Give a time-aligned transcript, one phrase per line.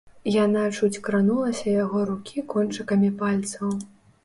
[0.35, 3.79] Яна чуць кранулася яго рукі кончыкамі пальцаў.